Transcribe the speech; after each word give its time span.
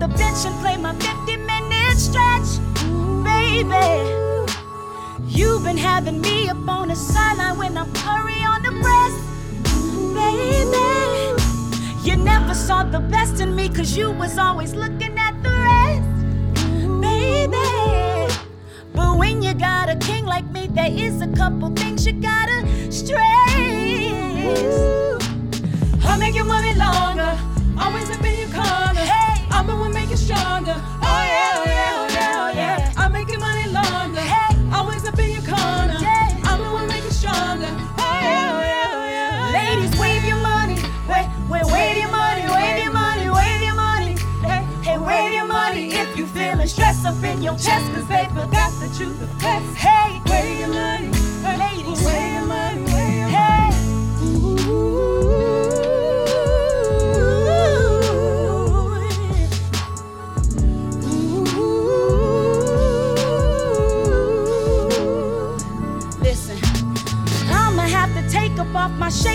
The 0.00 0.08
bench 0.08 0.46
and 0.46 0.58
play 0.60 0.78
my 0.78 0.94
50 0.94 1.36
minute 1.36 1.98
stretch. 1.98 2.58
Baby, 3.22 3.76
you've 5.26 5.62
been 5.62 5.76
having 5.76 6.22
me 6.22 6.48
up 6.48 6.66
on 6.66 6.88
the 6.88 6.96
sideline 6.96 7.58
when 7.58 7.76
I'm 7.76 7.92
curry 7.92 8.42
on 8.42 8.62
the 8.62 8.72
breast. 8.80 9.20
Baby, 10.16 10.88
you 12.08 12.16
never 12.16 12.54
saw 12.54 12.82
the 12.82 13.00
best 13.00 13.40
in 13.40 13.54
me 13.54 13.68
cause 13.68 13.94
you 13.94 14.10
was 14.10 14.38
always 14.38 14.74
looking 14.74 15.18
at 15.18 15.34
the 15.42 15.50
rest. 15.68 16.08
Baby, 17.02 18.34
but 18.94 19.18
when 19.18 19.42
you 19.42 19.52
got 19.52 19.90
a 19.90 19.96
king 19.96 20.24
like 20.24 20.50
me, 20.50 20.66
there 20.68 20.90
is 20.90 21.20
a 21.20 21.28
couple 21.28 21.68
things 21.76 22.06
you 22.06 22.14
gotta 22.14 22.64
stress. 22.90 23.20
I'll 26.06 26.18
make 26.18 26.34
your 26.34 26.46
money 26.46 26.74
longer. 26.74 27.38
Always 27.78 28.10
up 28.10 28.24
in 28.24 28.38
your 28.38 28.48
corner. 28.48 28.94
Hey. 28.94 29.30
I'm 29.60 29.66
the 29.66 29.76
one 29.76 29.89
stronger. 30.20 30.76
Oh 31.02 31.22
yeah, 31.34 31.60
oh 31.60 31.64
yeah, 31.66 32.00
oh 32.00 32.08
yeah, 32.14 32.44
oh 32.44 32.50
yeah. 32.54 32.92
I'm 32.96 33.12
making 33.12 33.40
money 33.40 33.66
longer. 33.68 34.20
Hey. 34.20 34.52
Always 34.72 35.04
up 35.08 35.18
in 35.18 35.30
your 35.30 35.42
corner. 35.42 35.96
Yeah. 36.00 36.40
I'm 36.44 36.60
the 36.62 36.70
one 36.70 36.86
make 36.88 37.04
it 37.04 37.12
stronger. 37.12 37.70
Oh 37.98 38.18
yeah, 38.22 38.52
oh 38.54 38.60
yeah, 38.60 38.96
oh 38.96 39.06
yeah. 39.16 39.30
oh 39.40 39.50
yeah. 39.52 39.58
Ladies, 39.58 39.98
wave 39.98 40.24
your 40.24 40.40
money. 40.40 40.76
Wait, 41.08 41.26
wait, 41.48 41.64
wave 41.72 41.96
your 42.02 42.10
money, 42.10 42.44
wave 42.56 42.84
your 42.84 42.92
money, 42.92 43.28
wave 43.30 43.62
your 43.62 43.74
money. 43.74 44.12
Hey, 44.44 44.62
hey, 44.86 44.98
wave 44.98 45.32
your 45.32 45.46
money 45.46 45.92
if 45.92 46.16
you 46.16 46.26
feeling 46.26 46.66
stressed 46.68 47.04
up 47.06 47.22
in 47.24 47.42
your 47.42 47.56
chest, 47.56 47.86
cause 47.92 48.06
they 48.06 48.26
forgot 48.28 48.70
that 48.80 48.92
you 49.00 49.12
the 49.14 49.26
best. 49.40 49.74
Hey, 49.76 50.20
Wave 50.30 50.60
your 50.60 50.68
money. 50.68 51.10
Hey. 51.42 51.56
ladies, 51.58 52.04
Wave 52.06 52.19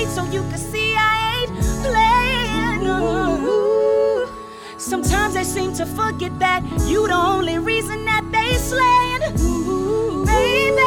so 0.07 0.23
you 0.25 0.41
can 0.41 0.57
see 0.57 0.95
I 0.97 1.41
ain't 1.41 1.51
playing. 1.83 2.85
Sometimes 4.77 5.33
they 5.33 5.43
seem 5.43 5.73
to 5.73 5.85
forget 5.85 6.37
that 6.39 6.63
you 6.87 7.07
the 7.07 7.15
only 7.15 7.57
reason 7.59 8.05
that 8.05 8.23
they 8.31 8.53
slaying. 8.55 9.21
Baby, 10.25 10.81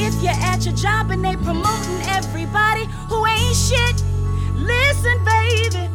if 0.00 0.14
you're 0.22 0.40
at 0.50 0.64
your 0.64 0.74
job 0.74 1.10
and 1.10 1.24
they 1.24 1.36
promoting 1.36 2.00
everybody 2.06 2.84
who 3.08 3.26
ain't 3.26 3.56
shit, 3.56 4.02
listen, 4.54 5.24
baby. 5.24 5.88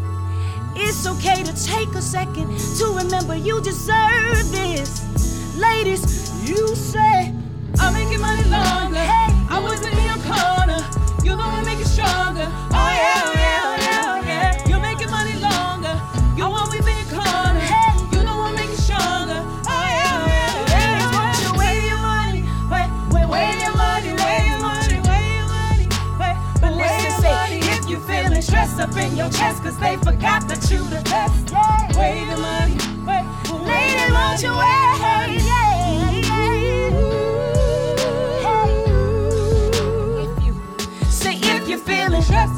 It's 0.75 1.05
okay 1.07 1.43
to 1.43 1.53
take 1.65 1.89
a 1.95 2.01
second 2.01 2.57
to 2.79 2.85
remember 2.97 3.35
you 3.35 3.61
deserve 3.61 4.51
this. 4.51 5.55
Ladies, 5.55 6.01
you 6.49 6.75
say, 6.75 7.33
I'm 7.79 7.93
making 7.93 8.19
money 8.21 8.43
longer. 8.49 8.97
Hey. 8.97 9.32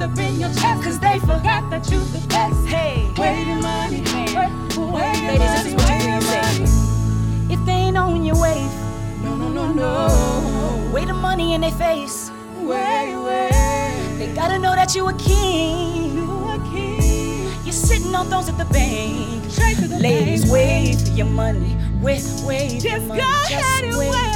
Up 0.06 0.18
in 0.20 0.40
your 0.40 0.50
chest, 0.54 0.84
cause 0.84 1.00
they 1.00 1.18
forgot 1.20 1.70
that 1.72 1.90
you 1.90 2.00
the 2.00 2.22
best. 2.28 2.66
Hey, 2.68 3.10
your 3.18 3.62
money. 3.62 4.02
Wait, 4.78 5.28
Ladies, 5.28 5.40
this 5.40 5.66
is 5.66 5.74
what 5.74 6.04
you 6.06 6.22
say. 6.22 7.54
if 7.54 7.66
they 7.66 7.72
ain't 7.72 7.98
on 7.98 8.24
your 8.24 8.40
wave, 8.40 8.72
No, 9.24 9.36
no, 9.36 9.50
no, 9.50 9.74
no. 9.74 10.92
wave 10.94 11.08
the 11.08 11.14
money 11.14 11.54
in 11.56 11.62
their 11.62 11.72
face. 11.72 12.30
Wait, 12.62 13.16
wait. 13.16 13.52
They 14.20 14.32
gotta 14.36 14.60
know 14.60 14.76
that 14.76 14.94
you 14.96 15.08
a 15.08 15.14
king. 15.18 16.14
You 16.14 16.30
a 16.50 16.58
king. 16.72 17.50
You're 17.64 17.74
sitting 17.74 18.14
on 18.14 18.28
thrones 18.28 18.48
at 18.48 18.58
the 18.60 18.66
bank. 18.66 19.50
Straight 19.50 19.78
to 19.78 19.88
the 19.88 19.98
Ladies, 20.00 20.42
bank. 20.44 20.54
wave 20.54 21.18
your 21.18 21.28
money. 21.28 21.76
Wave 22.02 22.22
your 22.22 22.80
Just 22.80 23.08
money. 23.08 23.22
go 23.22 23.28
ahead 23.28 23.84
and 23.86 23.98
wave 23.98 24.10
wave. 24.12 24.35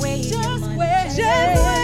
Wave 0.00 0.24
Just 0.30 0.64
wave. 0.76 1.04
Just 1.04 1.16
Just 1.16 1.79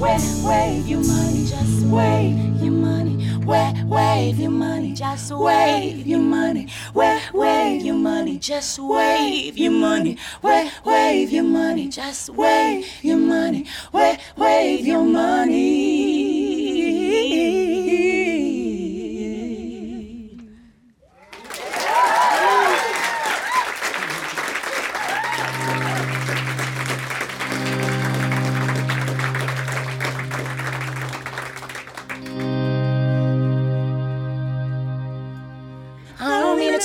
wave, 0.00 0.86
your 0.86 1.00
money, 1.00 1.46
Just 1.46 1.86
wave 1.86 2.62
your 2.62 2.72
money, 2.72 3.40
wave, 3.44 3.84
wave 3.84 4.38
your 4.38 4.50
money, 4.50 4.92
Just 4.92 5.32
wave 5.32 6.06
your 6.06 6.18
money, 6.20 6.68
wave, 6.94 7.22
wave 7.32 7.82
your 7.82 7.94
money, 7.94 8.38
Just 8.38 8.78
wave 8.78 9.56
your 9.56 9.72
money, 9.72 10.16
wave, 10.42 10.72
wave 10.84 11.30
your 11.30 11.44
money, 11.44 11.88
Just 11.88 12.30
wave 12.30 12.86
your 13.02 13.18
money, 13.18 13.66
wave, 13.92 14.18
wave 14.36 14.86
your 14.86 15.02
money. 15.02 16.05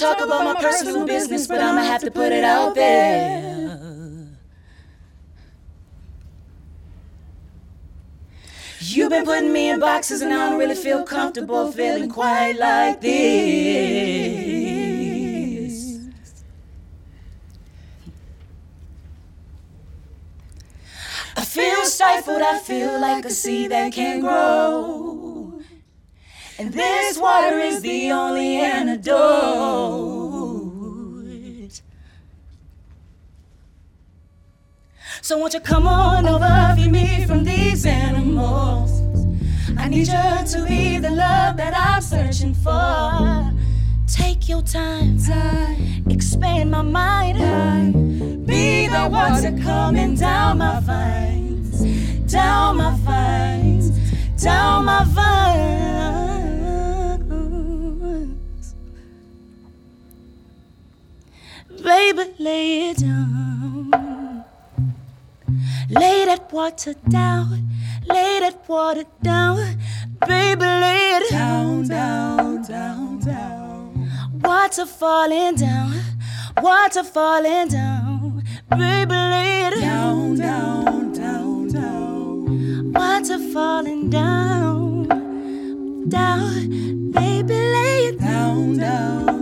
Talk 0.01 0.19
about 0.19 0.43
my 0.43 0.59
personal 0.59 1.05
business, 1.05 1.45
but 1.45 1.61
I'ma 1.61 1.83
have 1.83 2.01
to 2.01 2.09
put 2.09 2.31
it 2.31 2.43
out 2.43 2.73
there. 2.73 3.59
You've 8.79 9.11
been 9.11 9.25
putting 9.25 9.53
me 9.53 9.69
in 9.69 9.79
boxes, 9.79 10.23
and 10.23 10.33
I 10.33 10.49
don't 10.49 10.57
really 10.57 10.73
feel 10.75 11.03
comfortable 11.03 11.71
feeling 11.71 12.09
quite 12.09 12.53
like 12.53 12.99
this. 12.99 13.21
I 21.37 21.45
feel 21.45 21.85
stifled, 21.85 22.41
I 22.41 22.57
feel 22.57 22.99
like 22.99 23.23
a 23.25 23.29
seed 23.29 23.69
that 23.69 23.93
can't 23.93 24.21
grow. 24.21 25.30
And 26.61 26.71
this 26.71 27.17
water 27.17 27.57
is 27.57 27.81
the 27.81 28.11
only 28.11 28.57
antidote. 28.57 29.11
So 35.23 35.39
won't 35.39 35.55
you 35.55 35.59
come 35.59 35.87
on 35.87 36.27
over, 36.27 36.75
feed 36.75 36.91
me 36.91 37.25
from 37.25 37.45
these 37.45 37.83
animals? 37.87 38.91
I 39.75 39.87
need 39.87 40.05
you 40.05 40.45
to 40.53 40.65
be 40.67 40.99
the 40.99 41.09
love 41.09 41.57
that 41.57 41.73
I'm 41.75 41.99
searching 41.99 42.53
for. 42.53 43.51
Take 44.05 44.47
your 44.47 44.61
time, 44.61 45.17
time. 45.17 46.05
expand 46.11 46.69
my 46.69 46.83
mind. 46.83 47.39
Time. 47.39 48.43
Be 48.45 48.85
the 48.85 49.09
water 49.09 49.57
coming 49.63 50.13
down 50.13 50.59
my 50.59 50.79
vines, 50.81 51.81
down 52.31 52.77
my 52.77 52.95
vines, 52.97 53.89
down 54.39 54.85
my 54.85 55.03
vines. 55.05 56.40
Baby, 62.01 62.33
lay 62.39 62.89
it 62.89 62.97
down. 62.97 63.91
Lay 65.87 66.25
that 66.25 66.51
water 66.51 66.95
down. 67.07 67.69
Lay 68.07 68.39
that 68.39 68.67
water 68.67 69.05
down. 69.21 69.77
Baby, 70.27 70.65
lay 70.65 71.17
it 71.17 71.29
down, 71.29 71.87
down, 71.87 72.63
down, 72.63 73.19
down. 73.19 74.09
Water 74.43 74.87
falling 74.87 75.55
down. 75.55 75.93
Water 76.59 77.03
falling 77.03 77.67
down. 77.67 78.43
Baby, 78.71 79.13
lay 79.33 79.67
it 79.67 79.79
down, 79.79 80.35
down, 80.37 81.13
down, 81.13 81.67
down. 81.67 82.93
Water 82.93 83.39
falling 83.53 84.09
down. 84.09 85.07
Down. 86.09 87.11
Baby, 87.11 87.53
lay 87.53 88.07
it 88.07 88.19
down, 88.19 88.77
down. 88.77 89.40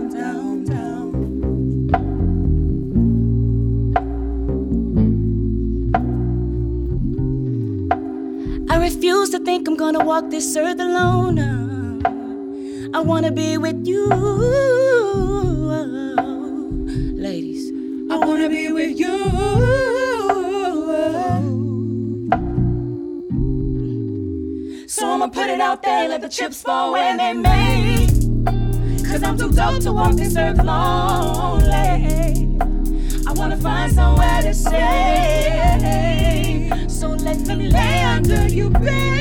Refuse 8.94 9.30
to 9.30 9.38
think 9.38 9.68
I'm 9.68 9.76
gonna 9.76 10.04
walk 10.04 10.30
this 10.30 10.56
earth 10.56 10.80
alone. 10.80 11.38
I 12.92 13.00
wanna 13.00 13.30
be 13.30 13.56
with 13.56 13.86
you, 13.86 14.08
ladies. 17.14 17.70
I 18.10 18.16
wanna 18.18 18.48
be 18.48 18.72
with 18.72 18.98
you. 18.98 19.16
So 24.88 25.08
I'ma 25.12 25.28
put 25.28 25.48
it 25.48 25.60
out 25.60 25.82
there, 25.84 26.08
let 26.08 26.20
the 26.22 26.28
chips 26.28 26.60
fall 26.60 26.90
where 26.92 27.16
they 27.16 27.32
may. 27.32 28.08
Cause 29.08 29.22
I'm 29.22 29.38
too 29.38 29.52
dope 29.52 29.80
to 29.82 29.92
walk 29.92 30.16
this 30.16 30.36
earth 30.36 30.58
lonely. 30.64 32.49
I 33.30 33.32
wanna 33.32 33.56
find 33.58 33.92
somewhere 33.92 34.42
to 34.42 34.52
stay. 34.52 35.88
So 36.88 37.10
let 37.10 37.38
me 37.46 37.68
lay 37.68 38.02
under 38.02 38.48
you, 38.48 38.70
babe. 38.70 39.20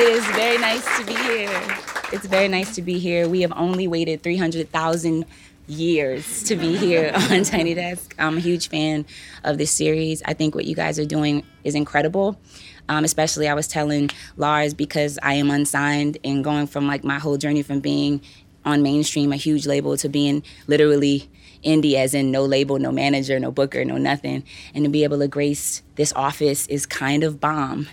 It 0.00 0.08
is 0.08 0.24
very 0.28 0.56
nice 0.56 0.98
to 0.98 1.04
be 1.04 1.14
here. 1.14 1.62
It's 2.10 2.24
very 2.24 2.48
nice 2.48 2.74
to 2.76 2.80
be 2.80 2.98
here. 2.98 3.28
We 3.28 3.42
have 3.42 3.52
only 3.54 3.86
waited 3.86 4.22
300,000 4.22 5.26
years 5.66 6.42
to 6.44 6.56
be 6.56 6.74
here 6.74 7.12
on 7.30 7.42
Tiny 7.42 7.74
Desk. 7.74 8.14
I'm 8.18 8.38
a 8.38 8.40
huge 8.40 8.70
fan 8.70 9.04
of 9.44 9.58
this 9.58 9.70
series. 9.70 10.22
I 10.24 10.32
think 10.32 10.54
what 10.54 10.64
you 10.64 10.74
guys 10.74 10.98
are 10.98 11.04
doing 11.04 11.44
is 11.64 11.74
incredible. 11.74 12.40
Um, 12.88 13.04
especially, 13.04 13.46
I 13.46 13.52
was 13.52 13.68
telling 13.68 14.08
Lars 14.38 14.72
because 14.72 15.18
I 15.22 15.34
am 15.34 15.50
unsigned 15.50 16.16
and 16.24 16.42
going 16.42 16.66
from 16.66 16.86
like 16.86 17.04
my 17.04 17.18
whole 17.18 17.36
journey 17.36 17.62
from 17.62 17.80
being 17.80 18.22
on 18.64 18.82
mainstream, 18.82 19.32
a 19.32 19.36
huge 19.36 19.66
label, 19.66 19.96
to 19.96 20.08
being 20.08 20.42
literally 20.66 21.28
indie, 21.64 21.94
as 21.94 22.14
in 22.14 22.30
no 22.30 22.44
label, 22.44 22.78
no 22.78 22.90
manager, 22.90 23.38
no 23.38 23.50
booker, 23.50 23.84
no 23.84 23.96
nothing. 23.96 24.42
And 24.74 24.84
to 24.84 24.90
be 24.90 25.04
able 25.04 25.18
to 25.18 25.28
grace 25.28 25.82
this 25.96 26.12
office 26.14 26.66
is 26.68 26.86
kind 26.86 27.22
of 27.22 27.40
bomb. 27.40 27.88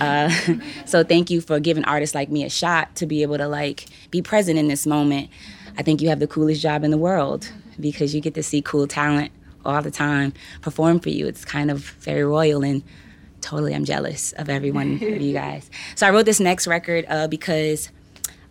Uh, 0.00 0.30
so 0.84 1.04
thank 1.04 1.30
you 1.30 1.40
for 1.40 1.60
giving 1.60 1.84
artists 1.84 2.14
like 2.14 2.30
me 2.30 2.44
a 2.44 2.50
shot 2.50 2.94
to 2.96 3.06
be 3.06 3.22
able 3.22 3.38
to 3.38 3.48
like 3.48 3.86
be 4.10 4.22
present 4.22 4.58
in 4.58 4.68
this 4.68 4.86
moment. 4.86 5.30
I 5.76 5.82
think 5.82 6.00
you 6.00 6.08
have 6.08 6.20
the 6.20 6.26
coolest 6.26 6.60
job 6.62 6.84
in 6.84 6.90
the 6.90 6.98
world 6.98 7.50
because 7.78 8.14
you 8.14 8.20
get 8.20 8.34
to 8.34 8.42
see 8.42 8.62
cool 8.62 8.86
talent 8.86 9.32
all 9.64 9.82
the 9.82 9.90
time 9.90 10.32
perform 10.60 11.00
for 11.00 11.08
you. 11.08 11.26
It's 11.26 11.44
kind 11.44 11.70
of 11.70 11.78
very 11.78 12.24
royal 12.24 12.64
and 12.64 12.82
totally 13.40 13.74
I'm 13.74 13.84
jealous 13.84 14.32
of 14.32 14.48
every 14.48 14.70
one 14.70 14.94
of 14.94 15.02
you 15.02 15.32
guys. 15.44 15.70
So 15.94 16.06
I 16.06 16.10
wrote 16.10 16.26
this 16.26 16.40
next 16.40 16.66
record 16.66 17.06
uh, 17.08 17.28
because 17.28 17.90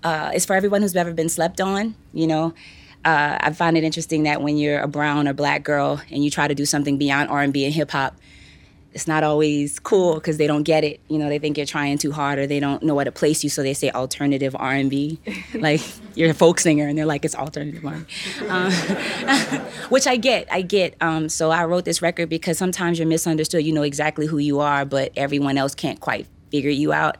uh, 0.04 0.32
it's 0.34 0.46
for 0.46 0.56
everyone 0.56 0.82
who's 0.82 0.96
ever 0.96 1.14
been 1.14 1.30
slept 1.30 1.62
on, 1.62 1.96
you 2.14 2.28
know 2.28 2.54
uh, 3.06 3.38
I 3.40 3.52
find 3.52 3.78
it 3.78 3.84
interesting 3.84 4.24
that 4.24 4.42
when 4.42 4.58
you're 4.58 4.80
a 4.80 4.88
brown 4.88 5.28
or 5.28 5.34
black 5.34 5.64
girl 5.64 6.02
and 6.10 6.24
you 6.24 6.30
try 6.30 6.48
to 6.48 6.56
do 6.56 6.66
something 6.66 6.98
beyond 6.98 7.30
R&B 7.30 7.66
and 7.66 7.74
hip 7.74 7.92
hop, 7.92 8.16
it's 8.94 9.08
not 9.08 9.24
always 9.24 9.80
cool 9.80 10.16
because 10.16 10.38
they 10.38 10.46
don't 10.46 10.64
get 10.64 10.84
it. 10.84 11.02
You 11.10 11.18
know, 11.18 11.28
they 11.28 11.40
think 11.40 11.58
you're 11.58 11.66
trying 11.66 11.98
too 11.98 12.12
hard 12.12 12.38
or 12.38 12.46
they 12.46 12.60
don't 12.60 12.84
know 12.84 12.94
where 12.94 13.04
to 13.06 13.12
place 13.12 13.44
you, 13.44 13.50
so 13.50 13.64
they 13.64 13.74
say 13.74 13.90
alternative 13.90 14.56
R&B. 14.58 15.20
like 15.56 15.82
you're 16.14 16.30
a 16.30 16.34
folk 16.34 16.60
singer, 16.60 16.88
and 16.88 16.96
they're 16.96 17.06
like 17.06 17.26
it's 17.26 17.34
alternative 17.34 17.84
R&B, 17.84 18.48
um, 18.48 18.72
which 19.90 20.06
I 20.06 20.16
get. 20.16 20.48
I 20.52 20.62
get. 20.62 20.96
Um, 21.02 21.28
so 21.28 21.50
I 21.50 21.66
wrote 21.66 21.86
this 21.86 22.04
record 22.04 22.30
because 22.30 22.60
sometimes 22.60 23.00
you're 23.00 23.08
misunderstood. 23.08 23.66
You 23.66 23.74
know 23.74 23.82
exactly 23.82 24.28
who 24.28 24.38
you 24.38 24.60
are, 24.60 24.86
but 24.86 25.12
everyone 25.18 25.58
else 25.58 25.74
can't 25.74 26.00
quite 26.00 26.28
figure 26.52 26.70
you 26.70 26.94
out. 26.94 27.18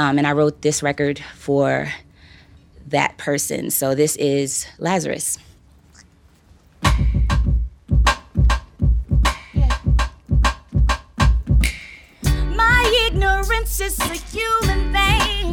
Um, 0.00 0.16
and 0.16 0.26
I 0.26 0.32
wrote 0.32 0.62
this 0.62 0.82
record 0.82 1.22
for 1.36 1.92
that 2.86 3.18
person. 3.18 3.70
So 3.70 3.94
this 3.94 4.16
is 4.16 4.66
Lazarus. 4.78 5.38
My 12.32 13.08
ignorance 13.08 13.78
is 13.78 14.00
a 14.00 14.14
human 14.14 14.90
thing. 14.90 15.52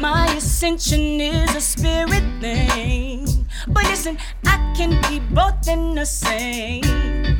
My 0.00 0.32
ascension 0.34 1.20
is 1.20 1.54
a 1.54 1.60
spirit 1.60 2.24
thing. 2.40 3.26
But 3.68 3.84
listen, 3.84 4.16
I 4.46 4.72
can 4.74 4.98
be 5.10 5.20
both 5.34 5.68
in 5.68 5.94
the 5.94 6.06
same. 6.06 7.36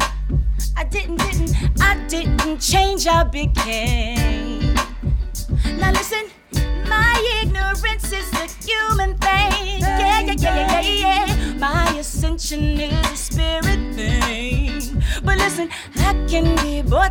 I 0.76 0.84
didn't, 0.84 1.16
didn't, 1.16 1.80
I 1.80 2.06
didn't 2.06 2.58
change, 2.60 3.06
I 3.06 3.24
became. 3.24 4.51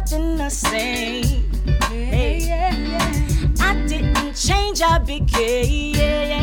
In 0.09 0.37
the 0.37 0.49
same. 0.49 1.49
Yeah, 1.91 2.75
yeah. 2.75 3.47
I 3.59 3.85
didn't 3.87 4.35
change, 4.35 4.81
I 4.81 4.97
became. 4.97 6.40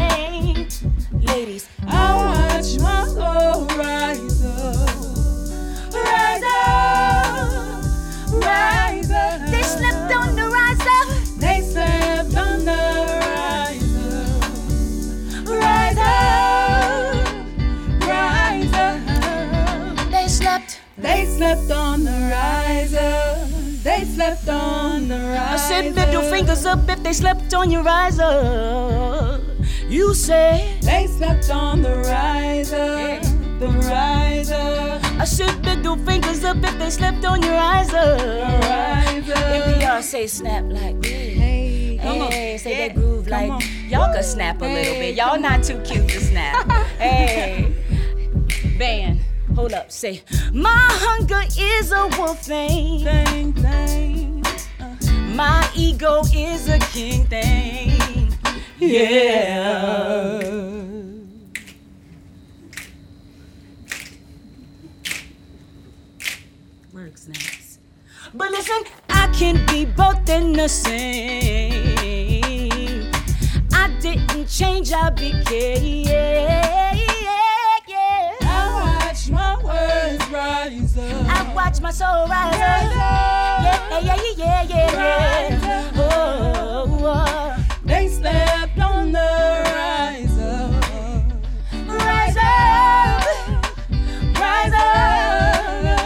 On 24.58 25.08
the 25.08 25.14
riser. 25.16 25.54
I 25.54 25.56
said 25.56 25.94
middle 25.94 26.22
fingers 26.22 26.66
up 26.66 26.88
if 26.88 27.02
they 27.02 27.12
slept 27.12 27.54
on 27.54 27.70
your 27.70 27.82
riser. 27.82 29.40
You 29.88 30.12
say 30.14 30.78
they 30.82 31.06
slept 31.06 31.50
on 31.50 31.82
the 31.82 31.96
riser. 31.96 33.20
the 33.58 33.68
riser. 33.88 35.00
I 35.20 35.24
should 35.24 35.64
middle 35.64 35.96
fingers 35.96 36.44
up 36.44 36.58
if 36.62 36.78
they 36.78 36.90
slipped 36.90 37.24
on 37.24 37.42
your 37.42 37.54
eyes 37.56 37.92
up. 37.94 38.20
Riser. 38.20 39.34
NPR 39.34 40.02
say 40.02 40.26
snap 40.26 40.64
like 40.68 41.00
this. 41.00 41.10
hey, 41.38 41.96
hey, 41.96 42.58
say 42.58 42.70
Yeah, 42.70 42.88
that 42.88 42.94
groove 42.96 43.26
come 43.26 43.48
like 43.48 43.50
on. 43.50 43.62
y'all 43.88 44.12
could 44.14 44.24
snap 44.24 44.60
a 44.60 44.64
little 44.64 44.94
bit. 44.94 45.14
Y'all 45.16 45.40
not 45.40 45.64
too 45.64 45.78
cute 45.80 46.08
to 46.08 46.20
snap. 46.20 46.70
hey, 46.98 47.72
band, 48.78 49.20
hold 49.54 49.72
up, 49.72 49.90
say 49.90 50.22
my 50.52 50.86
hunger 51.04 51.42
is 51.58 51.90
a 51.92 52.06
wolf 52.18 52.44
thing. 52.44 53.04
Thing, 53.04 53.52
thing. 53.54 54.17
My 55.38 55.70
ego 55.72 56.22
is 56.34 56.68
a 56.68 56.80
king 56.80 57.24
thing. 57.26 58.34
Yeah. 58.80 60.40
Works 66.92 67.28
nice. 67.28 67.78
But 68.34 68.50
listen, 68.50 68.82
I 69.10 69.28
can 69.28 69.64
be 69.66 69.84
both 69.84 70.28
in 70.28 70.54
the 70.54 70.66
same. 70.68 71.92
I 73.72 73.96
didn't 74.00 74.48
change, 74.48 74.90
I 74.90 75.10
became. 75.10 76.87
Watch 81.68 81.80
my 81.82 81.90
soul 81.90 82.26
rise 82.26 82.54
up. 82.54 82.60
Yeah, 82.62 84.00
yeah, 84.00 84.16
yeah, 84.16 84.32
yeah, 84.36 84.62
yeah, 84.62 85.48
yeah. 85.48 85.90
Oh, 85.96 86.86
oh. 87.02 87.56
They 87.84 88.08
slept 88.08 88.78
on 88.78 89.12
the 89.12 89.64
rise 89.76 90.38
up. 90.38 90.72
Rise 91.86 92.36
up, 92.38 93.22
rise 94.40 94.72
up. 94.72 95.98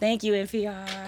Thank 0.00 0.24
you, 0.24 0.32
NPR. 0.32 0.99